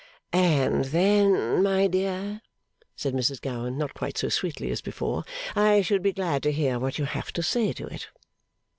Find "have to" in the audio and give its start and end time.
7.05-7.43